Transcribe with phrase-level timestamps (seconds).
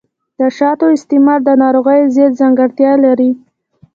[0.39, 3.31] د شاتو استعمال د ناروغیو ضد ځانګړتیا لري.